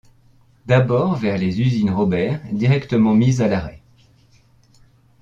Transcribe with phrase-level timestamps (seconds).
[0.65, 3.83] D’abord vers les Usines Robert directement mises à l’arrêt.